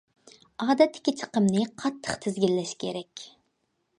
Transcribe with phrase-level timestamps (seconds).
[0.63, 3.27] ئادەتتىكى چىقىمنى قاتتىق تىزگىنلەش كېرەك.